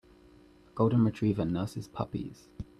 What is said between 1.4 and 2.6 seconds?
nurses puppies.